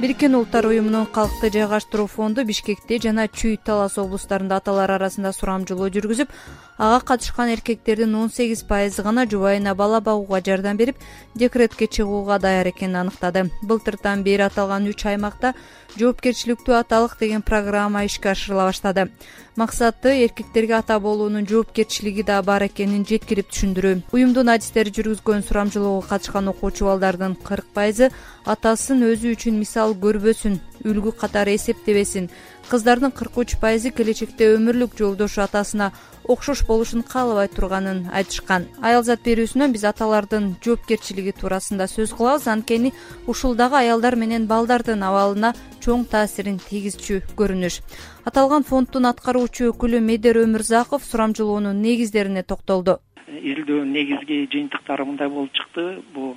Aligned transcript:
бириккен 0.00 0.32
улуттар 0.34 0.64
уюмунун 0.64 1.04
калкты 1.12 1.50
жайгаштыруу 1.52 2.06
фонду 2.08 2.40
бишкекте 2.48 2.96
жана 3.04 3.26
чүй 3.28 3.58
талас 3.60 3.98
облустарында 4.00 4.56
аталар 4.62 4.94
арасында 4.94 5.32
сурамжылоо 5.36 5.90
жүргүзүп 5.92 6.32
ага 6.80 7.04
катышкан 7.04 7.52
эркектердин 7.52 8.14
он 8.14 8.30
сегиз 8.30 8.62
пайызы 8.62 9.02
гана 9.02 9.26
жубайына 9.28 9.74
бала 9.74 10.00
багууга 10.00 10.40
жардам 10.40 10.78
берип 10.78 10.96
декретке 11.34 11.86
чыгууга 11.86 12.38
даяр 12.38 12.68
экенин 12.68 12.96
аныктады. 12.96 13.50
Былтыртан 13.62 14.22
бери 14.22 14.42
аталган 14.42 14.88
үч 14.88 15.04
аймакта 15.04 15.52
жоопкерчиликтүү 15.98 16.74
аталык 16.80 17.18
деген 17.20 17.42
программа 17.42 18.04
ишке 18.06 18.30
ашырыла 18.30 18.70
баштады. 18.70 19.10
Максаты 19.56 20.24
эркектерге 20.24 20.78
ата 20.78 20.98
болуунун 21.00 21.46
жоопкерчилиги 21.46 22.22
да 22.22 22.40
бар 22.42 22.64
экенин 22.64 23.04
жеткирип 23.04 23.50
түшүндүрүү. 23.50 24.02
Уюмдун 24.12 24.48
адистери 24.48 24.88
жүргүзгөн 24.88 25.44
сурамжылоого 25.44 26.06
катышкан 26.08 26.48
окуучу 26.48 26.86
балдардын 26.86 27.36
кырк 27.36 27.66
пайызы 27.74 28.08
атасын 28.46 29.04
өзү 29.04 29.34
үчүн 29.34 29.58
мисал 29.60 29.92
көрбөсүн 29.92 30.56
үлгү 30.86 31.12
катары 31.12 31.58
эсептебесин. 31.58 32.30
Кыздардын 32.70 33.10
кырк 33.10 33.36
үч 33.42 33.56
пайызы 33.60 33.90
келечекте 33.90 34.54
өмүрлүк 34.54 34.96
жолдошу 34.96 35.42
атасына 35.42 35.90
окшош 36.24 36.64
болушун 36.66 37.02
каалабай 37.02 37.48
турганын 37.48 38.06
айтышкан. 38.12 38.66
Аялзат 38.82 39.24
берүүсүнөн 39.24 39.72
биз 39.72 39.84
аталардын 39.88 40.54
жоопкерчилиги 40.64 41.32
туурасында 41.40 41.86
сөз 41.90 42.14
кылабыз. 42.16 42.48
Анткени 42.48 42.92
ушул 43.26 43.56
дагы 43.56 43.80
аялдар 43.80 44.16
менен 44.16 44.46
балдардын 44.46 45.02
абалына 45.02 45.54
чоң 45.80 46.04
таасирин 46.10 46.58
тийгизчү 46.68 47.22
көрүнүш 47.38 47.80
аталган 48.28 48.66
фонддун 48.68 49.08
аткаруучу 49.10 49.70
өкүлү 49.72 50.00
медер 50.04 50.38
өмүрзаков 50.44 51.04
сурамжылоонун 51.04 51.80
негиздерине 51.82 52.42
токтолду. 52.42 52.98
Изилдөөнүн 53.30 53.92
негизги 53.94 54.44
жыйынтыктары 54.52 55.06
мындай 55.06 55.28
болуп 55.28 55.52
чыкты. 55.54 56.02
Бул 56.14 56.36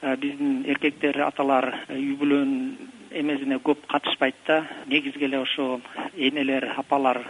э, 0.00 0.16
биздин 0.16 0.64
эркектер 0.66 1.20
аталар 1.26 1.70
э, 1.88 1.98
үй 1.98 2.14
бүлөнүн 2.20 2.92
эмесине 3.14 3.60
көп 3.62 3.84
катышпайт 3.90 4.36
да 4.46 4.64
негизги 4.90 5.26
эле 5.28 5.38
ошо 5.42 5.80
энелер 6.16 6.66
апалар 6.76 7.20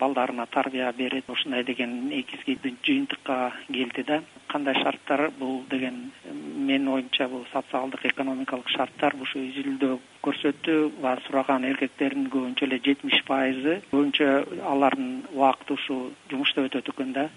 балдарына 0.00 0.46
тарбия 0.46 0.92
берет 0.96 1.28
ушундай 1.28 1.64
деген 1.64 2.08
негизги 2.08 2.56
жыйынтыкка 2.86 3.52
келди 3.72 4.02
да. 4.02 4.22
Кандай 4.48 4.74
шарттар 4.74 5.30
бул 5.38 5.62
деген 5.70 6.10
менин 6.56 6.88
оюмча 6.88 7.28
бул 7.28 7.44
социалдык 7.52 8.06
экономикалык 8.06 8.68
шарттар 8.68 9.14
ушу 9.20 9.38
изилдөө 9.50 9.98
көрсөттү 10.24 10.76
баягы 11.02 11.26
сураган 11.26 11.68
эркектердин 11.68 12.28
көбүнчө 12.32 12.66
эле 12.68 12.80
жетимиш 12.84 13.22
пайызы 13.28 13.80
көбүнчө 13.92 14.28
алардын 14.72 15.12
убакыты 15.34 15.76
ушу 15.78 16.00
жумушта 16.30 16.66
өтөт 16.68 16.90
экен 16.94 17.12
да. 17.12 17.28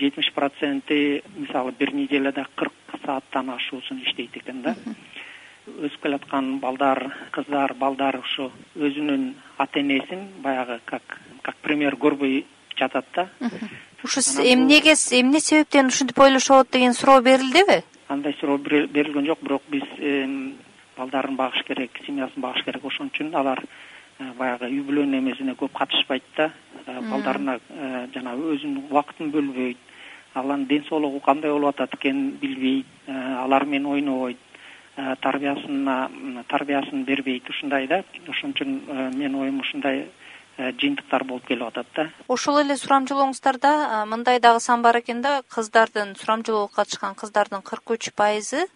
Жетимиш 0.00 0.32
проценти 0.34 1.22
мисалы 1.36 1.72
бир 1.78 1.94
неделяда 1.94 2.46
кырк 2.56 2.72
сааттан 3.04 3.50
ашуусун 3.56 4.02
иштейт 4.04 4.36
экен 4.42 4.62
да. 4.62 4.76
Өсүп 5.70 6.02
келаткан 6.02 6.58
балдар 6.58 7.04
кыздар 7.34 7.74
балдар 7.78 8.16
ушу 8.18 8.50
өзүнүн 8.76 9.34
ата 9.58 9.80
энесин 9.80 10.24
баягы 10.42 10.80
как 10.84 11.20
как 11.50 11.58
пример 11.66 11.96
көрбөй 11.98 12.44
жатат 12.78 13.06
да. 13.14 13.28
Ушу 14.04 14.20
эмнеге 14.38 14.94
эмне 15.18 15.40
себептен 15.40 15.86
ушинтип 15.86 16.18
ойлошот 16.18 16.70
деген 16.70 16.94
суроо 16.94 17.20
берилдиби? 17.20 17.82
Андай 18.08 18.36
суроо 18.40 18.58
берилген 18.58 19.26
жок 19.26 19.42
бирок 19.42 19.62
биз 19.68 19.82
балдарын 20.96 21.36
багыш 21.36 21.64
керек 21.66 21.90
семьясын 22.06 22.42
багыш 22.42 22.64
керек. 22.64 22.84
Ошон 22.84 23.10
үчүн 23.10 23.34
алар 23.34 23.62
э, 24.18 24.32
баягы 24.38 24.68
үй 24.68 24.82
бүлөнүн 24.84 25.18
эмесине 25.18 25.56
көп 25.58 25.72
катышпайт 25.78 26.22
да. 26.36 26.50
Э, 26.86 27.00
балдарына 27.10 27.58
э, 27.68 28.06
жанагы 28.14 28.54
өзүнүн 28.54 28.84
убакытын 28.90 29.32
бөлбөйт. 29.34 29.88
Алардын 30.34 30.66
ден 30.70 30.84
соолугу 30.88 31.20
кандай 31.24 31.50
болуп 31.50 31.74
атат 31.74 31.96
экенин 31.96 32.36
билбейт. 32.40 32.86
Алар 33.08 33.64
менен 33.64 33.86
ойнобойт. 33.90 34.38
Тарбиясына 35.20 36.10
тарбиясын 36.48 37.04
бербейт 37.04 37.48
ушундай 37.50 37.88
да. 37.88 38.04
Ошон 38.28 38.52
үчүн 38.54 38.76
менин 39.16 39.40
оюм 39.40 39.60
ушундай 39.60 40.04
жыйынтыктар 40.80 41.24
болуп 41.24 41.46
келип 41.48 41.68
атат 41.68 41.86
да. 41.96 42.06
Ошол 42.28 42.60
эле 42.62 42.76
сурамжылооңуздарда 42.76 44.04
мындай 44.10 44.40
дагы 44.40 44.60
сан 44.60 44.82
бар 44.82 45.00
экен 45.00 45.22
да. 45.22 45.42
Кыздардын 45.48 46.16
сурамжылоого 46.20 46.68
катышкан 46.74 47.14
кыздардын 47.14 47.62
кырк 47.62 47.96
үч 47.96 48.10
пайызы 48.16 48.66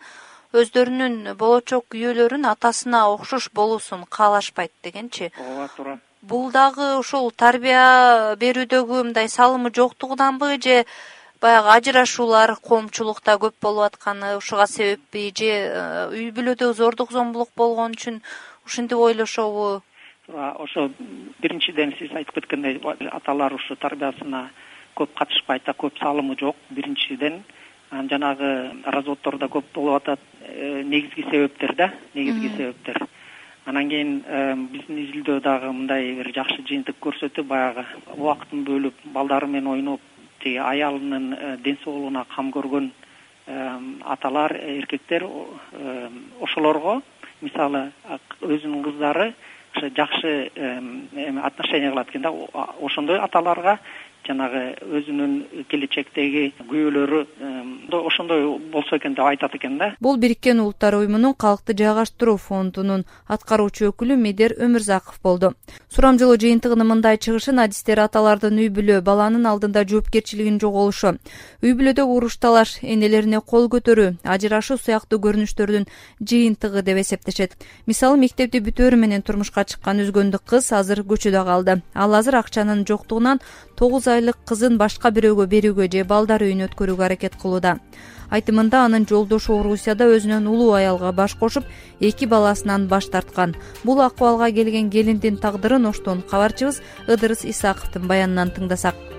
өздөрүнүн 0.55 1.35
болочок 1.39 1.89
күйөөлөрүн 1.93 2.47
атасына 2.47 3.09
окшош 3.15 3.51
болуусун 3.59 4.05
каалашпайт 4.07 4.73
дегенчи. 4.83 5.33
Ооба 5.39 5.69
туура. 5.77 5.99
Бул 6.23 6.51
дагы 6.53 6.95
ушул 7.01 7.31
тарбия 7.37 8.37
берүүдөгү 8.41 9.03
мындай 9.09 9.29
салымы 9.29 9.73
жоктугунанбы 9.75 10.57
же 10.67 10.85
баягы 11.45 11.75
ажырашуулар 11.75 12.55
коомчулукта 12.69 13.35
көп 13.43 13.59
болуп 13.61 13.91
атканы 13.91 14.37
ушуга 14.39 14.67
себеппи 14.67 15.27
же 15.37 15.51
э, 15.51 16.09
үй 16.15 16.31
бүлөдө 16.37 16.73
зордук 16.79 17.13
зомбулук 17.13 17.51
болгон 17.57 17.99
үчүн 17.99 18.23
ушинтип 18.65 18.99
ойлошобу 18.99 19.83
ошо 20.29 20.91
биринчиден 21.43 21.93
сиз 21.99 22.13
айтып 22.17 22.35
кеткендей 22.41 22.81
аталар 23.13 23.53
ушу 23.53 23.77
тарбиясына 23.77 24.49
көп 24.97 25.13
катышпайт 25.19 25.65
да 25.67 25.73
көп 25.73 25.99
салымы 25.99 26.37
жок. 26.41 26.57
Биринчиден 26.71 27.43
анан 27.91 28.09
жанагы 28.09 28.73
разводдор 28.87 29.39
да 29.39 29.47
көп 29.47 29.65
болуп 29.75 30.03
атат. 30.03 30.21
Э, 30.41 30.83
негизги 30.83 31.23
себептер 31.31 31.75
да 31.75 31.93
негизги 32.15 32.49
себептер. 32.57 33.07
Анан 33.67 33.89
кийин 33.89 34.23
э, 34.27 34.55
биздин 34.57 34.99
изилдөө 35.05 35.41
дагы 35.41 35.73
мындай 35.73 36.15
бир 36.15 36.33
жакшы 36.35 36.63
жыйынтык 36.63 36.97
көрсөттү 37.01 37.45
баягы 37.45 37.85
убакытын 38.17 38.65
бөлүп 38.65 38.95
балдары 39.13 39.47
менен 39.47 39.67
ойноп 39.67 40.01
тиги 40.41 40.57
аялынын 40.57 41.33
э, 41.33 41.57
ден 41.59 41.79
соолугуна 41.85 42.25
кам 42.35 42.51
көргөн 42.53 42.93
аталар 44.09 44.55
эркектер 44.57 45.27
ошолорго 46.41 47.03
мисалы 47.43 47.91
өзүнүн 48.41 48.83
кыздары 48.87 49.35
жакшы 49.97 50.51
отношение 51.43 51.91
кылат 51.91 52.11
экен 52.11 52.23
да. 52.23 52.33
Ошондой 52.81 53.19
аталарга 53.19 53.79
жанагы 54.27 54.63
өзүнүн 54.99 55.67
келечектеги 55.71 56.53
күйөөлөрү 56.59 57.21
ошондой 57.95 58.59
болсо 58.73 58.97
экен 58.97 59.15
деп 59.15 59.25
айтат 59.25 59.55
экен 59.55 59.79
да. 59.79 59.95
Бул 60.01 60.17
бириккен 60.19 60.61
улуттар 60.61 60.97
уюмунун 60.99 61.35
калкты 61.35 61.77
жайгаштыруу 61.77 62.37
фондунун 62.37 63.05
аткаруучу 63.29 63.91
өкүлү 63.91 64.17
медер 64.17 64.57
өмүрзаков 64.59 65.21
болду. 65.23 65.55
Сурамжылоо 65.89 66.37
жыйынтыгынын 66.37 66.89
мындай 66.89 67.19
чыгышын 67.19 67.61
адистер 67.63 68.01
аталардын 68.05 68.59
үй 68.59 68.71
бүлө 68.75 69.01
баланын 69.05 69.47
алдында 69.47 69.85
жоопкерчилигинин 69.89 70.61
жоголушу 70.61 71.15
үй 71.63 71.73
бүлөдөгү 71.77 72.17
уруш 72.19 72.37
талаш 72.43 72.79
энелерине 72.83 73.41
кол 73.41 73.69
көтөрүү 73.73 74.25
ажырашуу 74.25 74.79
сыяктуу 74.81 75.21
көрүнүштөрдүн 75.25 75.87
жыйынтыгы 76.21 76.83
деп 76.83 77.01
эсептешет. 77.03 77.57
Мисалы 77.87 78.19
мектепти 78.19 78.61
бүтөөрү 78.65 78.99
менен 79.01 79.23
турмушка 79.23 79.65
чыккан 79.65 80.03
үзгөндүк 80.05 80.45
кыз 80.49 80.73
азыр 80.73 81.05
көчөдө 81.05 81.45
калды. 81.45 81.81
Ал 81.95 82.15
азыр 82.15 82.41
акчанын 82.41 82.85
жоктугунан 82.89 83.41
тогуз 83.77 84.09
айлык 84.09 84.39
кызын 84.49 84.79
башка 84.79 85.11
бирөөгө 85.15 85.47
берүүгө 85.55 85.89
же 85.93 86.05
балдар 86.05 86.45
үйүнө 86.47 86.69
өткөрүүгө 86.69 87.07
аракет 87.07 87.39
кылууда. 87.41 87.79
Айтымында 88.35 88.85
анын 88.89 89.07
жолдошу 89.07 89.59
орусияда 89.61 90.09
өзүнөн 90.11 90.47
улуу 90.51 90.73
аялга 90.79 91.13
баш 91.13 91.35
кошуп 91.41 91.65
эки 92.01 92.27
баласынан 92.27 92.89
баш 92.89 93.11
тарткан. 93.13 93.55
Бул 93.85 94.01
акыбалга 94.03 94.51
келген 94.51 94.91
келиндин 94.91 95.37
тагдырын 95.43 95.87
оштон 95.87 96.23
кабарчыбыз 96.31 96.81
ыдырыс 97.07 97.45
исаковдун 97.45 98.09
баянынан 98.09 98.55
тыңдасак 98.57 99.14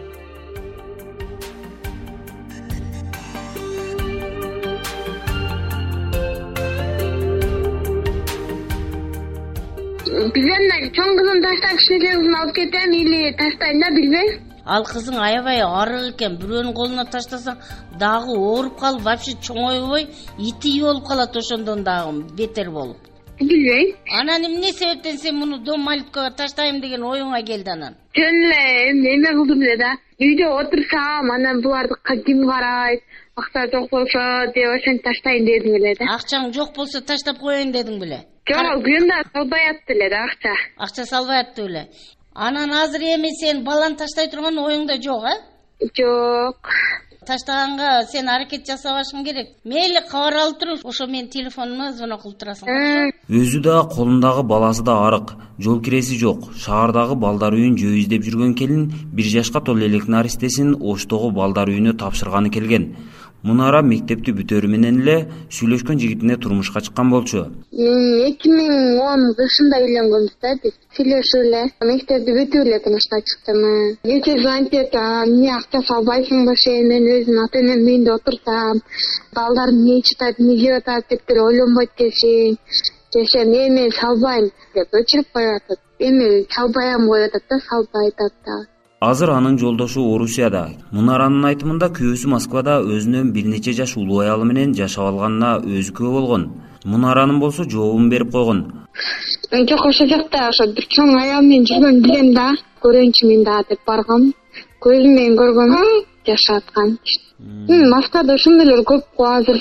билбейм 10.05 10.61
мындай 10.61 10.89
чоң 10.97 11.15
кызымды 11.17 11.47
таштап 11.47 11.79
кичинекей 11.79 12.13
кызымды 12.15 12.37
алып 12.41 12.55
кетем 12.55 12.91
или 12.93 13.31
таштайм 13.39 13.79
да 13.81 13.89
билбейм. 13.95 14.29
Ал 14.65 14.85
кызың 14.85 15.17
аябай 15.21 15.61
арык 15.61 16.13
экен 16.13 16.37
бирөөнүн 16.41 16.73
колуна 16.73 17.05
таштасаң 17.05 17.57
дагы 17.99 18.37
ооруп 18.37 18.79
калып 18.79 19.01
вообще 19.01 19.33
чоңойбой 19.47 20.07
итий 20.37 20.81
болуп 20.81 21.07
калат 21.07 21.35
ошондон 21.35 21.83
дагы 21.83 22.23
бетер 22.37 22.71
болуп. 22.71 22.97
Билбейм. 23.39 23.95
Анан 24.19 24.45
эмне 24.45 24.73
себептен 24.73 25.17
сен 25.17 25.35
муну 25.35 25.57
дом 25.57 25.81
малюткага 25.81 26.35
таштайм 26.35 26.81
деген 26.81 27.01
оюңа 27.01 27.43
келди 27.45 27.69
анан 27.69 27.95
жөн 28.17 28.35
эле 28.45 29.13
эме 29.13 29.31
кылдым 29.37 29.61
эле 29.61 29.77
да. 29.77 29.91
Үйдө 30.19 30.47
отурсам 30.61 31.31
анан 31.31 31.61
буларды 31.61 31.95
ким 32.25 32.47
карайт? 32.47 33.01
Акча 33.35 33.65
жок 33.71 33.89
болсо 33.91 34.21
деп 34.55 34.69
ошентип 34.77 35.03
таштайын 35.03 35.45
дедим 35.45 35.75
эле 35.75 35.95
да 35.99 36.05
акчаң 36.15 36.53
жок 36.55 36.75
болсо 36.75 37.01
таштап 37.01 37.39
коеюн 37.39 37.73
дедиң 37.75 37.99
беле. 37.99 38.21
Жок 38.47 38.83
күйөөм 38.85 39.09
дагы 39.11 39.29
салбай 39.33 39.69
атты 39.71 39.93
эле 39.97 40.09
да 40.09 40.23
акча. 40.29 40.53
Акча 40.77 41.05
салбай 41.05 41.41
атты 41.43 41.65
беле. 41.67 41.87
Анан 42.33 42.71
азыр 42.71 43.01
эми 43.01 43.31
сен 43.41 43.63
баланы 43.63 43.97
таштай 43.99 44.29
турган 44.31 44.57
оюңда 44.59 45.01
жок 45.03 45.27
э 45.27 45.35
жок 45.99 46.71
таштаганга 47.27 48.05
сен 48.11 48.29
аракет 48.29 48.67
жасабашың 48.69 49.25
керек. 49.25 49.49
Мейли 49.65 50.01
кабар 50.09 50.37
алып 50.43 50.59
туруп 50.59 50.85
ошо 50.85 51.07
менин 51.07 51.29
телефонума 51.29 51.91
звонок 51.93 52.21
кылып 52.23 52.37
турасың. 52.43 53.11
Өзү 53.29 53.61
да 53.65 53.81
колундагы 53.89 54.43
баласы 54.43 54.83
да 54.83 54.99
арык. 55.07 55.35
Жол 55.59 55.81
киреси 55.81 56.17
жок. 56.19 56.51
Шаардагы 56.55 57.15
балдар 57.15 57.57
үйүн 57.57 57.77
жөө 57.81 57.99
издеп 58.03 58.23
жүргөн 58.27 58.55
келин 58.59 58.87
бир 59.13 59.25
жашка 59.25 59.61
толо 59.61 59.85
элек 59.85 60.07
наристесин 60.07 60.75
оштогу 60.79 61.31
балдар 61.31 61.69
үйүнө 61.69 61.97
тапшырганы 61.99 62.51
келген 62.53 62.93
мунара 63.45 63.81
мектепти 63.85 64.33
бүтөрү 64.37 64.67
менен 64.73 64.95
эле 65.01 65.15
сүйлөшкөн 65.57 65.99
жигитине 66.01 66.37
турмушка 66.41 66.81
чыккан 66.85 67.11
болчу. 67.13 67.43
Эки 68.29 68.49
миң 68.49 68.73
он 69.05 69.25
кышында 69.37 69.81
үйлөнгөнбүз 69.85 70.33
да 70.45 70.53
биз 70.63 70.73
сүйлөшүп 70.97 71.45
эле. 71.45 71.61
Мектепти 71.91 72.35
бүтүп 72.39 72.65
эле 72.65 72.79
турмушка 72.85 73.21
чыктым 73.29 73.61
кечээ 74.09 74.41
звонить 74.41 74.77
этип 74.81 74.99
эмне 74.99 75.53
акча 75.59 75.83
салбайсыңбы 75.91 76.57
ше 76.65 76.75
мен 76.89 77.09
өзүм 77.15 77.41
ата 77.45 77.61
энемдин 77.61 77.93
үйүндө 77.93 78.17
отурсам 78.17 78.83
балдарым 79.37 79.81
эмне 79.81 79.99
ичип 80.01 80.21
атат 80.21 80.41
эмне 80.41 80.59
жеп 80.65 80.77
атат 80.81 81.09
деп 81.09 81.27
деле 81.27 81.47
ойлонбойт 81.49 81.91
экенсиң 81.95 82.57
дешем 83.15 83.53
эми 83.63 83.89
салбайм! 84.01 84.49
деп 84.73 85.01
өчүрүп 85.01 85.33
коюп 85.33 85.61
атат. 85.61 85.79
Эми 85.99 86.45
салбайам! 86.55 87.09
коюп 87.11 87.29
атат 87.29 87.43
да 87.49 87.59
салбай 87.69 88.09
атат 88.13 88.33
дагы 88.45 88.74
азыр 89.09 89.29
анын 89.29 89.57
жолдошу 89.59 90.03
орусияда. 90.15 90.63
Мунаранын 90.91 91.45
айтымында 91.49 91.89
күйөөсү 91.97 92.31
москвада 92.33 92.79
өзүнөн 92.81 93.31
бир 93.35 93.45
нече 93.53 93.73
жаш 93.79 93.97
улуу 94.01 94.19
аялы 94.23 94.45
менен 94.51 94.73
жашап 94.79 95.11
алганына 95.11 95.51
өзү 95.77 95.93
күбө 95.97 96.11
болгон. 96.17 96.47
Мунаранын 96.85 97.39
болсо 97.39 97.63
жообун 97.63 98.09
берип 98.09 98.31
койгон. 98.31 98.65
Жок 99.69 99.85
ошол 99.89 100.09
жакта 100.13 100.47
ошо 100.49 100.67
бир 100.73 100.89
чоң 100.97 101.15
аял 101.21 101.41
менен 101.41 101.69
жүргөнүн 101.69 102.01
билем 102.07 102.33
да. 102.33 102.49
Көрөйүнчү 102.83 103.31
мен 103.31 103.43
дагы 103.43 103.75
деп 103.75 103.87
баргам. 103.87 104.33
Көзүм 104.83 105.15
менен 105.17 105.39
көргөм 105.39 105.79
жашап 106.27 106.63
аткан 106.63 106.97
москвада 107.93 108.35
ошондойлор 108.39 108.83
көп 108.91 109.03
го 109.17 109.25
азыр 109.29 109.59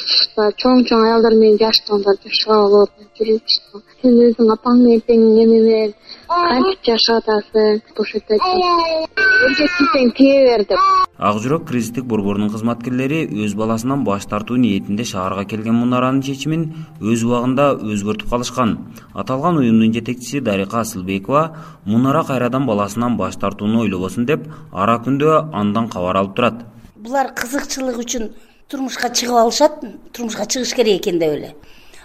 чоң 0.63 0.85
чоң 0.91 1.07
аялдар 1.07 1.35
менен 1.41 1.59
жаштагандар 1.63 2.21
жашап 2.25 3.09
жүрүп 3.19 3.57
сен 4.03 4.21
өзүң 4.27 4.53
апаң 4.57 4.85
менен 4.85 5.03
тең 5.09 5.25
эме 5.45 5.63
менен 5.69 5.97
кантип 6.29 6.91
жашап 6.91 7.25
атасың 7.25 7.83
бошотот 7.99 8.47
эркексиң 9.49 10.15
тие 10.21 10.39
бер 10.51 10.69
деп 10.71 11.04
ак 11.19 11.37
жүрөк 11.39 11.69
кризистик 11.69 12.05
борборунун 12.11 12.51
кызматкерлери 12.51 13.21
өз 13.45 13.55
баласынан 13.55 14.03
баш 14.05 14.27
тартуу 14.27 14.57
ниетинде 14.59 15.05
шаарга 15.05 15.45
келген 15.47 15.77
мунаранын 15.79 16.23
чечимин 16.27 16.65
өз 17.01 17.23
убагында 17.23 17.69
өзгөртүп 17.79 18.31
калышкан. 18.31 18.79
Аталган 19.15 19.59
уюмдун 19.59 19.93
жетекчиси 19.95 20.41
дарика 20.41 20.81
асылбекова 20.81 21.45
мунара 21.85 22.25
кайрадан 22.25 22.67
баласынан 22.67 23.17
баш 23.17 23.37
тартууну 23.37 23.83
ойлобосун 23.83 24.27
деп 24.27 24.49
ара 24.73 24.99
күндө 25.05 25.51
андан 25.53 25.89
кабар 25.89 26.17
алып 26.17 26.35
турат. 26.35 26.65
Булар 26.97 27.31
кызыкчылык 27.35 27.99
үчүн 28.03 28.33
турмушка 28.69 29.09
чыгып 29.09 29.39
алышат 29.39 29.79
турмушка 30.13 30.47
чыгыш 30.47 30.75
керек 30.75 31.01
экен 31.01 31.19
деп 31.19 31.31
эле. 31.39 31.55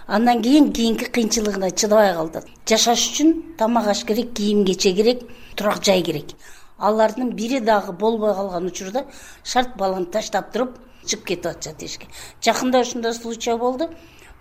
Андан 0.06 0.42
кийин 0.42 0.72
кийинки 0.72 1.10
кыйынчылыгына 1.10 1.70
чыдабай 1.72 2.14
калды. 2.14 2.42
Жашаш 2.66 3.10
үчүн 3.10 3.56
тамак 3.58 3.88
аш 3.88 4.04
керек 4.04 4.32
кийим 4.34 4.64
кече 4.64 4.92
керек 4.92 5.22
турак 5.56 5.82
жай 5.82 6.02
керек 6.02 6.34
алардын 6.80 7.34
бири 7.36 7.60
дагы 7.60 7.92
болбой 7.92 8.34
калган 8.34 8.66
учурда 8.66 9.04
шарт 9.44 9.76
баланы 9.76 10.06
таштап 10.06 10.52
туруп 10.52 10.78
чыгып 11.04 11.24
кетип 11.26 11.46
атышат 11.46 11.82
эшикке 11.82 12.06
жакында 12.44 12.80
ушундай 12.80 13.14
случай 13.14 13.56
болду. 13.56 13.90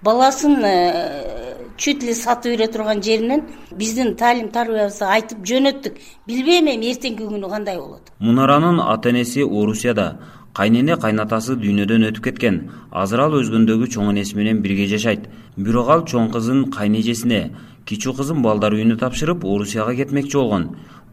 Баласын 0.02 0.64
э, 0.64 1.58
чуть 1.76 2.04
ли 2.04 2.14
сатып 2.14 2.54
бере 2.54 2.68
турган 2.72 3.04
жеринен 3.04 3.42
биздин 3.72 4.16
таалим 4.16 4.48
тарбиябызды 4.48 5.04
айтып 5.04 5.40
жөнөттүк. 5.44 5.98
Билбейм 6.28 6.70
эми 6.72 6.94
эртеңки 6.94 7.28
күнү 7.28 7.50
кандай 7.52 7.76
болот? 7.78 8.14
Мунаранын 8.20 8.80
ата 8.80 9.10
энеси 9.10 9.44
орусияда 9.44 10.22
кайнене 10.56 10.96
кайнатасы 10.96 11.58
дүйнөдөн 11.60 12.08
өтүп 12.14 12.30
кеткен. 12.30 12.62
Азыр 12.92 13.26
ал 13.26 13.36
өзгөндөгү 13.42 13.92
чоң 13.92 14.14
энеси 14.14 14.40
менен 14.40 14.62
бирге 14.64 14.88
жашайт. 14.88 15.28
Бирок 15.58 15.92
ал 15.92 16.06
чоң 16.08 16.32
кызын 16.32 16.70
кайнэжесине 16.72 17.42
кичүү 17.90 18.16
кызын 18.22 18.42
балдар 18.46 18.72
үйүнө 18.78 18.96
тапшырып 19.02 19.44
орусияга 19.44 19.96
кетмекчи 20.00 20.38
болгон 20.38 20.70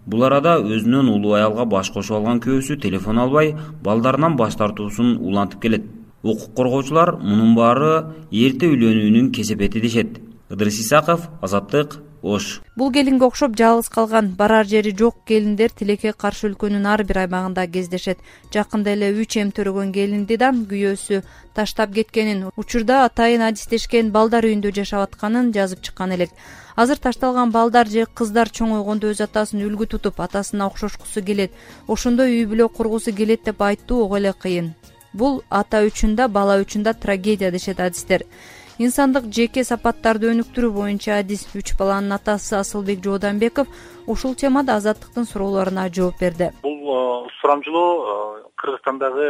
бул 0.07 0.25
арада 0.25 0.57
өзүнөн 0.63 1.11
улуу 1.11 1.35
аялга 1.39 1.67
баш 1.67 1.91
кошуп 1.95 2.21
алган 2.21 2.41
күйөөсү 2.41 2.79
телефон 2.83 3.19
албай 3.19 3.55
балдарынан 3.83 4.37
баш 4.39 4.57
тартуусун 4.57 5.17
улантып 5.19 5.63
келет. 5.63 5.85
Укук 6.23 6.55
коргоочулар 6.57 7.17
мунун 7.21 7.55
баары 7.55 8.15
эрте 8.31 8.71
үйлөнүүнүн 8.71 9.33
кесепети 9.33 9.81
дешет. 9.81 10.21
Ыдырыс 10.51 10.81
исаков 10.81 11.29
азаттык 11.43 11.99
ош. 12.23 12.61
Бул 12.77 12.93
келинге 12.93 13.25
окшоп 13.27 13.57
жалгыз 13.57 13.89
калган 13.89 14.29
барар 14.39 14.67
жери 14.67 14.93
жок 14.97 15.17
келиндер 15.27 15.71
тилекке 15.71 16.13
каршы 16.13 16.49
өлкөнүн 16.51 16.87
ар 16.87 17.05
бир 17.05 17.23
аймагында 17.25 17.67
кездешет. 17.67 18.19
Жакында 18.53 18.93
эле 18.93 19.13
үч 19.13 19.37
эм 19.41 19.53
төрөгөн 19.53 19.93
келинди 19.93 20.37
да 20.37 20.51
күйөөсү 20.53 21.23
таштап 21.55 21.95
кеткенин 21.95 22.51
учурда 22.57 23.05
атайын 23.05 23.43
адистешкен 23.49 24.11
балдар 24.13 24.45
үйүндө 24.45 24.75
жашап 24.81 25.09
атканын 25.09 25.53
жазып 25.53 25.83
чыккан 25.83 26.13
элек. 26.13 26.31
Азыр 26.77 26.99
ташталган 26.99 27.51
балдар 27.51 27.89
же 27.89 28.07
кыздар 28.07 28.51
чоңойгондо 28.53 29.09
өз 29.13 29.23
атасын 29.25 29.65
үлгү 29.65 29.87
тутуп 29.95 30.21
атасына 30.21 30.67
окшошкусу 30.67 31.23
келет. 31.25 31.53
Ошондой 31.89 32.37
үй 32.37 32.45
бүлө 32.51 32.69
кургусу 32.69 33.15
келет 33.17 33.45
деп 33.45 33.63
айтуу 33.63 34.05
ого 34.05 34.19
эле 34.19 34.33
кыйын. 34.33 34.75
Бул 35.15 35.43
ата 35.49 35.81
үчүн 35.81 36.17
да 36.17 36.29
бала 36.29 36.59
үчүн 36.61 36.83
да 36.83 36.93
трагедия 36.93 37.51
дешет 37.51 37.81
адистер 37.81 38.27
инсандык 38.77 39.31
жеке 39.33 39.63
сапаттарды 39.65 40.29
өнүктүрүү 40.35 40.73
боюнча 40.75 41.21
адис 41.23 41.47
үч 41.57 41.73
баланын 41.79 42.13
атасы 42.19 42.59
асылбек 42.59 43.01
жооданбеков 43.05 43.69
ушул 44.07 44.35
темада 44.37 44.75
азаттыктын 44.77 45.25
суроолоруна 45.25 45.89
жооп 45.89 46.21
берди. 46.21 46.51
Бул 46.63 46.77
э, 46.93 47.29
сурамжылоо 47.41 48.43
э, 48.43 48.43
кыргызстандагы 48.61 49.29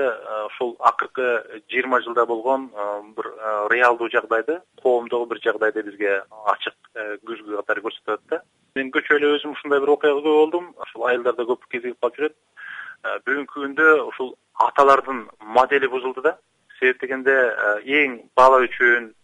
ушул 0.49 0.73
э, 0.73 0.83
акыркы 0.91 1.63
жыйырма 1.71 2.01
жылда 2.03 2.27
болгон 2.27 2.71
бир 3.17 3.31
реалдуу 3.71 4.11
жагдайды 4.11 4.59
коомдогу 4.83 5.27
бир 5.31 5.41
жагдайды 5.45 5.83
бизге 5.83 6.23
ачык 6.51 6.75
көзгө 6.97 7.61
катары 7.61 7.85
көрсөтүп 7.87 8.17
атат 8.17 8.27
да 8.31 8.43
мен 8.75 8.91
көчүп 8.91 9.21
эле 9.21 9.31
өзүм 9.37 9.55
ушундай 9.55 9.81
бир 9.81 9.95
окуяга 9.95 10.25
күбө 10.25 10.41
болдум. 10.41 10.73
Ушул 10.83 11.07
айылдарда 11.07 11.47
көп 11.47 11.69
кезигип 11.71 12.01
калып 12.03 12.19
жүрөт. 12.19 12.35
Бүгүнкү 13.29 13.63
күндө 13.63 13.87
ушул 14.09 14.35
аталардын 14.67 15.29
модели 15.55 15.87
бузулду 15.87 16.25
да. 16.27 16.35
Себеп 16.81 17.01
дегенде 17.01 17.37
эң 17.87 18.19
бала 18.37 18.59
үчүн 18.67 19.15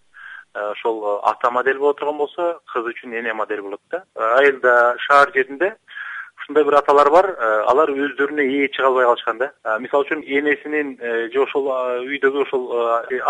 ошол 0.54 1.04
э, 1.04 1.20
ата 1.22 1.50
модель 1.50 1.78
боло 1.78 1.94
турган 1.94 2.18
болсо 2.18 2.60
кыз 2.72 2.84
үчүн 2.84 3.14
эне 3.18 3.32
модель 3.34 3.62
болот 3.62 3.80
да. 3.90 4.04
Э, 4.16 4.34
айылда 4.38 4.96
шаар 4.98 5.32
жеринде 5.34 5.76
ушундай 6.42 6.64
бир 6.64 6.74
аталар 6.74 7.10
бар. 7.10 7.26
Э, 7.38 7.64
алар 7.70 7.90
өздөрүнө 7.90 8.42
ээ 8.42 8.68
чыга 8.74 8.88
албай 8.88 9.06
калышкан 9.06 9.38
да. 9.38 9.52
Мисалы 9.78 10.04
үчүн 10.04 10.24
энесинин 10.26 10.98
же 11.32 11.40
ошол 11.40 11.70
үйдөгү 12.04 12.42
ошол 12.42 12.68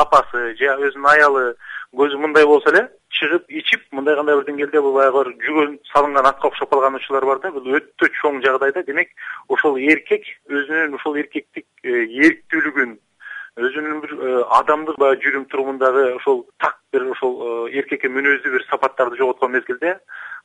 апасы 0.02 0.56
же 0.58 0.74
өзүнүн 0.88 1.10
аялы 1.14 1.54
көзү 1.94 2.18
мындай 2.18 2.46
болсо 2.46 2.70
эле 2.72 2.88
чыгып 3.12 3.44
ичип 3.48 3.82
мындай 3.92 4.16
кандай 4.16 4.36
бир 4.36 4.48
деңгээлде 4.48 4.80
бул 4.80 4.98
баягы 4.98 5.24
бир 5.24 5.46
жүгөн 5.46 5.78
салынган 5.92 6.26
атка 6.26 6.48
окшоп 6.48 6.70
калган 6.70 6.96
учурлар 6.98 7.26
бар 7.26 7.38
да. 7.38 7.52
Бул 7.52 7.78
өтө 7.78 8.10
чоң 8.20 8.42
жагдай 8.42 8.72
да 8.72 8.82
демек 8.82 9.14
ошол 9.48 9.78
эркек 9.78 10.26
өзүнүн 10.50 10.98
ушул 10.98 11.16
эркектик 11.22 11.66
эрктүүлүгүн 11.84 12.98
өзүнүн 13.60 14.00
бир 14.00 14.12
э, 14.16 14.44
адамдык 14.58 14.96
баягы 14.96 15.20
жүрүм 15.26 15.44
турумундагы 15.52 16.04
ошол 16.16 16.46
так 16.62 16.78
бир 16.92 17.04
ошол 17.12 17.34
э, 17.68 17.80
эркекке 17.80 18.08
мүнөздүү 18.08 18.52
бир 18.54 18.64
сапаттарды 18.70 19.18
жоготкон 19.20 19.52
мезгилде 19.52 19.98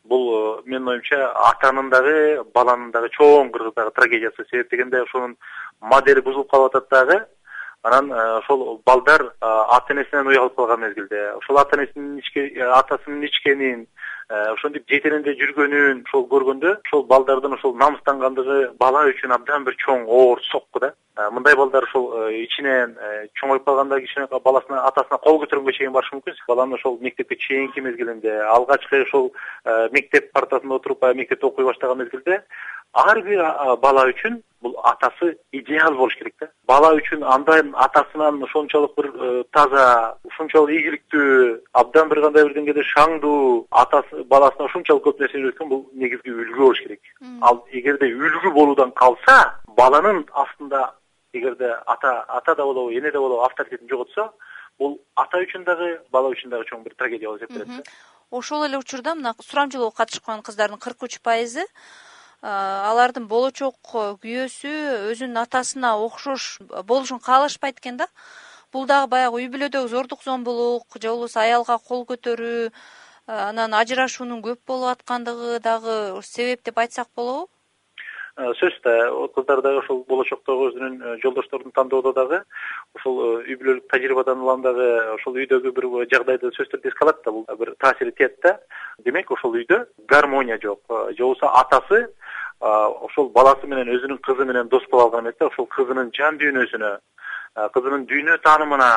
бул 0.03 0.25
э, 0.27 0.41
менин 0.65 0.91
оюмча 0.91 1.31
атанын 1.51 1.89
дагы 1.89 2.43
баланын 2.53 2.91
дагы 2.91 3.07
чоң 3.15 3.53
кыргыздагы 3.53 3.95
трагедиясы 3.95 4.43
себеп 4.49 4.71
дегенде 4.71 5.01
ошонун 5.05 5.37
модели 5.79 6.21
бузулуп 6.21 6.51
калып 6.51 6.75
атат 6.75 6.89
дагы. 6.91 7.25
Анан 7.83 8.11
ошол 8.11 8.81
балдар 8.85 9.21
ата 9.39 9.93
энесинен 9.93 10.27
уялып 10.27 10.55
калган 10.57 10.81
мезгилде 10.81 11.31
ошол 11.37 11.61
ата 11.61 11.77
энесинин 11.77 12.67
атасынын 12.73 13.23
ичкенин 13.23 13.85
ошентип 14.29 14.83
жетегинде 14.91 15.33
жүргөнүн 15.39 16.01
ошол 16.07 16.25
көргөндө 16.31 16.73
ошол 16.83 17.03
балдардын 17.07 17.55
ошол 17.55 17.75
намыстангандыгы 17.79 18.57
бала 18.79 19.05
үчүн 19.07 19.31
абдан 19.31 19.63
бир 19.63 19.77
чоң 19.85 20.03
оор 20.07 20.41
сокку 20.51 20.81
да. 20.83 20.91
Мындай 21.31 21.55
балдар 21.55 21.87
ошол 21.87 22.11
э, 22.27 22.43
ичинен 22.43 22.97
э, 22.99 23.27
чоңоюп 23.39 23.63
калганда 23.65 24.01
кичине 24.03 24.27
баласына 24.29 24.83
атасына 24.89 25.17
кол 25.23 25.39
көтөргөнгө 25.41 25.73
чейин 25.73 25.95
барышы 25.95 26.13
мүмкүн. 26.13 26.35
Баланы 26.47 26.75
ошол 26.75 26.99
мектепке 27.01 27.39
чейинки 27.41 27.81
мезгилинде 27.81 28.35
алгачкы 28.51 29.01
ошол 29.07 29.31
э, 29.65 29.89
мектеп 29.95 30.31
партасында 30.33 30.75
отуруп 30.75 30.99
баягы 31.01 31.23
мектепте 31.23 31.47
окуй 31.47 31.65
баштаган 31.65 32.03
мезгилде 32.03 32.43
ар 32.97 33.21
бир 33.21 33.41
бала 33.81 34.05
үчүн 34.09 34.41
бул 34.61 34.73
атасы 34.89 35.35
идеал 35.51 35.95
болуш 35.95 36.15
керек 36.17 36.33
да. 36.39 36.49
Бала 36.65 36.93
үчүн 36.97 37.23
андай 37.23 37.61
атасынан 37.85 38.41
ошончолук 38.43 38.95
бир 38.97 39.43
таза 39.53 40.17
ушунчалык 40.25 40.73
ийгиликтүү 40.73 41.61
абдан 41.81 42.09
бир 42.09 42.21
кандай 42.25 42.47
бир 42.47 42.55
деңгээлде 42.57 42.85
шаңдуу 42.93 43.67
атасы 43.83 44.23
баласына 44.31 44.69
ушунчалык 44.71 45.05
көп 45.05 45.21
нерсе 45.21 45.37
үйрөткөн 45.41 45.69
бул 45.69 45.85
негизги 45.93 46.33
үлгү 46.33 46.57
болуш 46.57 46.81
керек. 46.85 47.01
Ал 47.41 47.63
эгерде 47.71 48.09
үлгү 48.09 48.53
болуудан 48.57 48.91
калса 48.97 49.37
баланын 49.77 50.25
астында 50.33 50.91
эгерде 51.33 51.75
ата 51.85 52.25
ата 52.27 52.55
да 52.55 52.65
болобу 52.65 52.91
эне 52.91 53.11
да 53.11 53.19
болобу 53.19 53.45
авторитетин 53.45 53.89
жоготсо 53.89 54.31
бул 54.79 54.99
ата 55.15 55.37
үчүн 55.37 55.65
дагы 55.69 55.99
бала 56.11 56.33
үчүн 56.33 56.49
дагы 56.49 56.65
чоң 56.71 56.83
бир 56.83 56.97
трагедия 56.97 57.29
болуп 57.29 57.43
эсептелет 57.43 57.67
да. 57.67 57.83
Ошол 58.31 58.65
эле 58.65 58.77
учурда 58.77 59.15
мына 59.15 59.35
сурамжылоого 59.39 59.95
катышкан 59.95 60.41
кыздардын 60.41 60.79
кырк 60.79 61.03
үч 61.03 61.21
пайызы 61.23 61.63
алардын 62.41 63.27
болочок 63.27 63.75
күйөөсү 64.21 64.73
өзүнүн 65.11 65.41
атасына 65.41 65.95
окшош 66.05 66.59
болушун 66.85 67.19
каалашпайт 67.19 67.79
экен 67.79 67.97
да. 67.97 68.07
Бул 68.71 68.85
дагы 68.85 69.07
баягы 69.07 69.41
үй 69.41 69.47
бүлөдөгү 69.49 69.89
зордук 69.89 70.23
зомбулук 70.23 70.99
же 71.01 71.09
болбосо 71.09 71.39
аялга 71.41 71.77
кол 71.79 72.05
көтөрүү 72.05 72.71
анан 73.27 73.73
ажырашуунун 73.73 74.43
көп 74.43 74.59
болуп 74.67 74.93
аткандыгы 74.93 75.59
дагы 75.59 76.21
себеп 76.23 76.63
деп 76.63 76.77
айтсак 76.77 77.09
болобу 77.15 77.49
сөзсүз 78.37 78.81
да 78.85 78.93
кыздар 79.33 79.61
дагы 79.65 79.79
ошол 79.81 80.03
болочоктогу 80.07 80.67
өзүнүн 80.69 81.21
жолдошторун 81.23 81.73
тандоодо 81.73 82.13
дагы 82.13 82.41
ошол 82.95 83.17
үй 83.41 83.55
бүлөлүк 83.57 83.87
тажрыйбадан 83.89 84.43
улам 84.45 84.61
дагы 84.61 84.85
ошол 85.15 85.39
үйдөгү 85.41 85.73
бир 85.73 85.87
жагдайды 86.11 86.51
сөзсүз 86.53 86.69
түрдө 86.75 86.91
эске 86.91 87.05
алат 87.05 87.23
да 87.25 87.33
бул 87.33 87.45
бир 87.57 87.73
таасири 87.81 88.13
тиет 88.13 88.37
да. 88.43 88.59
Демек 89.05 89.31
ошол 89.31 89.57
үйдө 89.57 89.87
гармония 90.07 90.59
жок. 90.61 90.81
Же 91.17 91.23
болбосо 91.23 91.49
атасы 91.49 92.07
ошол 92.61 93.29
баласы 93.33 93.65
менен 93.65 93.89
өзүнүн 93.95 94.21
кызы 94.21 94.45
менен 94.45 94.69
дос 94.69 94.85
боло 94.91 95.07
алган 95.07 95.25
эмес 95.25 95.39
да 95.39 95.49
ошол 95.49 95.65
кызынын 95.73 96.13
жан 96.13 96.37
дүйнөсүнө 96.37 96.93
кызынын 97.73 98.05
дүйнө 98.05 98.37
таанымына 98.45 98.91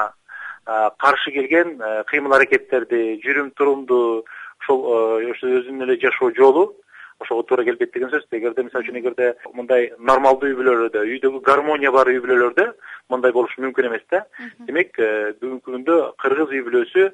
каршы 1.01 1.33
келген 1.33 1.79
кыймыл 2.13 2.37
аракеттерди 2.37 3.21
жүрүм 3.25 3.51
турумду 3.57 4.25
ошол 4.61 4.85
ошо 5.33 5.49
өзүнүн 5.61 5.89
эле 5.89 5.97
жашоо 6.05 6.31
жолу 6.37 6.75
ошого 7.21 7.43
туура 7.43 7.65
келбейт 7.65 7.93
деген 7.93 8.11
сөз. 8.11 8.27
Эгерде 8.31 8.65
мисалы 8.65 8.85
үчүн 8.85 9.01
эгерде 9.01 9.35
мындай 9.55 9.93
нормалдуу 9.99 10.51
үй 10.51 10.57
бүлөлөрдө 10.59 11.05
үйдөгү 11.05 11.43
гармония 11.47 11.93
бар 11.93 12.09
үй 12.09 12.21
бүлөлөрдө 12.25 12.67
мындай 13.11 13.33
болушу 13.35 13.63
мүмкүн 13.63 13.89
эмес 13.91 14.05
да. 14.11 14.25
Демек 14.67 14.99
э, 14.99 15.33
бүгүнкү 15.41 15.75
күндө 15.75 15.97
кыргыз 16.23 16.55
үй 16.55 16.63
бүлөсү 16.67 17.11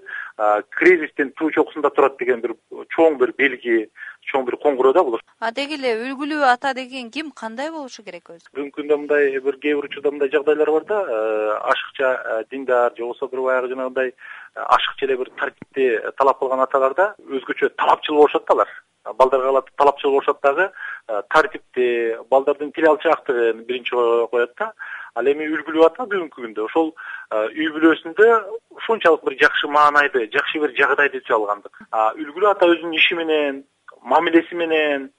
кризистин 0.77 1.33
туу 1.39 1.51
чокусунда 1.51 1.91
турат 1.97 2.19
деген 2.21 2.43
бир 2.45 2.55
чоң 2.95 3.17
бир 3.21 3.33
белги 3.39 3.87
чоң 4.31 4.45
бир 4.49 4.59
коңгуроо 4.61 4.93
да 4.93 5.05
бул 5.07 5.19
а 5.41 5.51
деги 5.57 5.79
эле 5.79 5.95
үлгүлүү 6.09 6.45
ата 6.51 6.75
деген 6.77 7.11
ким? 7.11 7.31
Кандай 7.31 7.71
болушу 7.71 8.05
керек 8.05 8.29
өзү? 8.35 8.51
Бүгүнкү 8.53 8.83
күндө 8.83 9.01
мындай 9.03 9.41
бир 9.41 9.61
кээ 9.63 9.77
бир 9.79 9.89
учурда 9.89 10.13
мындай 10.13 10.33
жагдайлар 10.33 10.73
бар 10.77 10.89
да. 10.91 10.99
Э, 11.07 11.59
ашыкча 11.73 12.13
э, 12.15 12.45
диндар 12.51 12.93
же 12.97 13.05
болбосо 13.05 13.29
бир 13.33 13.45
баягы 13.49 13.73
жанагындай 13.73 14.13
ашыкча 14.55 15.07
эле 15.07 15.17
бир 15.17 15.31
тартипти 15.41 15.89
талап 16.19 16.39
кылган 16.41 16.61
аталарда 16.65 17.15
өзгөчө 17.29 17.73
талапчыл 17.77 18.21
болушат 18.21 18.45
да 18.49 18.55
алар 18.55 18.69
балдарга 19.15 19.63
талапчыл 19.77 20.11
болушат 20.11 20.41
дагы 20.43 20.71
э, 21.09 21.23
тартипти 21.31 22.17
балдардын 22.31 22.73
тил 22.73 22.89
алчаактыгын 22.91 23.65
биринчи 23.67 23.95
коет 24.31 24.53
да. 24.59 24.73
Ал 25.15 25.27
эми 25.27 25.47
үлгүлүү 25.49 25.87
ата 25.87 26.05
бүгүнкү 26.05 26.43
күндө. 26.43 26.67
Ошол 26.67 26.93
э, 27.31 27.47
үй 27.55 27.71
бүлөсүндө 27.77 28.29
ушунчалык 28.77 29.25
бир 29.25 29.39
жакшы 29.41 29.69
маанайды 29.69 30.27
жакшы 30.35 30.61
бир 30.61 30.75
жагдайды 30.77 31.23
түзө 31.23 31.41
алгандык. 31.41 31.83
Үлгүлүү 31.93 32.51
ата 32.51 32.69
өзүнүн 32.73 32.99
иши 32.99 33.17
менен 33.19 33.65
мамилеси 34.03 34.55
менен 34.55 35.11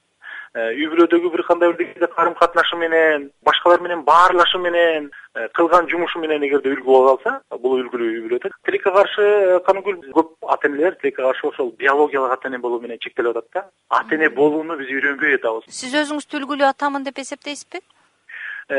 үй 0.56 0.86
бүлөдөгү 0.88 1.30
бир 1.32 1.42
кандай 1.44 1.72
бир 1.76 2.06
карым 2.14 2.34
катнашы 2.34 2.76
менен 2.76 3.28
башкалар 3.44 3.82
менен 3.84 4.02
баарлашы 4.04 4.58
менен 4.58 5.10
э, 5.34 5.48
кылган 5.54 5.88
жумушу 5.90 6.20
менен 6.20 6.42
эгерде 6.46 6.72
үлгү 6.72 6.84
боло 6.84 7.16
калса 7.16 7.58
бул 7.60 7.76
үлгүлүү 7.82 8.08
үй 8.14 8.22
бүлө 8.24 8.40
да 8.42 8.50
тилекке 8.64 8.92
каршы 8.94 9.26
э, 9.26 9.60
каныкүл 9.66 10.00
көп 10.16 10.48
ата 10.48 10.68
энелер 10.68 10.96
тилекке 10.96 11.22
каршы 11.22 11.46
ошол 11.50 11.74
биологиялык 11.78 12.32
ата 12.32 12.48
эне 12.48 12.58
болуу 12.58 12.80
менен 12.80 12.98
чектелип 12.98 13.36
атат 13.36 13.52
да. 13.54 13.64
Ата 13.90 14.16
эне 14.16 14.30
болууну 14.30 14.78
биз 14.80 14.88
үйрөнбөй 14.88 15.36
атабыз 15.36 15.68
сиз 15.68 15.94
өзүңүздү 16.02 16.40
үлгүлүү 16.40 16.70
атамын 16.72 17.04
деп 17.04 17.20
эсептейсизби? 17.20 17.84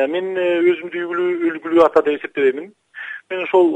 Мен 0.10 0.36
өзүмдү 0.38 1.06
үлгүлүү 1.06 1.86
ата 1.86 2.02
деп 2.02 2.18
эсептебеймин 2.20 2.74
мен 3.30 3.44
ошол 3.46 3.68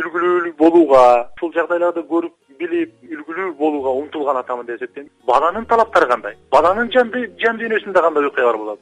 үлгүлүү 0.00 0.52
болууга 0.58 1.02
ушул 1.36 1.52
жагдайларды 1.54 2.02
көрүп 2.10 2.34
билип 2.58 2.92
үлгүлүү 3.06 3.52
болууга 3.60 3.92
умтулган 4.00 4.40
атамын 4.40 4.66
деп 4.66 4.80
эсептейм. 4.80 5.06
Баланын 5.28 5.66
талаптары 5.70 6.08
кандай? 6.10 6.34
Баланын 6.50 6.90
жан 6.90 7.12
дүйнөсүндө 7.14 8.02
кандай 8.02 8.26
окуялар 8.26 8.58
болот? 8.58 8.80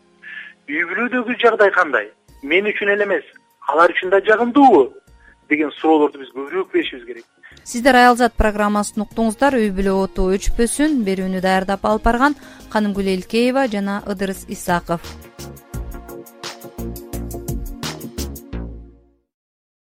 Үй 0.69 0.85
бүлөдөгү 0.91 1.37
жагдай 1.43 1.71
кандай? 1.77 2.09
Мен 2.43 2.71
үчүн 2.73 2.95
эле 2.95 3.05
эмес 3.05 3.27
алар 3.69 3.93
үчүн 3.93 4.15
да 4.15 4.23
жагымдуубу 4.25 4.87
деген 5.53 5.71
суроолорду 5.81 6.23
биз 6.23 6.33
көбүрөөк 6.33 6.73
беришибиз 6.73 7.05
керек. 7.05 7.29
Сиздер 7.65 8.01
аялзат 8.01 8.33
программасын 8.41 9.05
уктуңуздар. 9.05 9.59
Үй 9.61 9.69
бүлө 9.77 9.99
оту 10.07 10.31
өчпөсүн 10.33 11.03
берүүнү 11.05 11.45
даярдап 11.45 11.85
алып 11.85 12.09
барган 12.09 12.41
канымгүл 12.73 13.13
элкеева 13.19 13.69
жана 13.69 14.01
ыдырыс 14.09 14.47
исаков 14.49 15.05